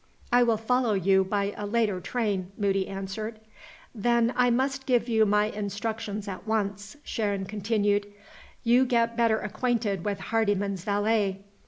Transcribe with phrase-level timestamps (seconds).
[0.33, 3.39] "I will follow you by a later train," Moody answered.
[3.93, 8.07] "Then I must give you my instructions at once," Sharon continued.
[8.63, 11.41] "You get better acquainted with Hardyman's valet.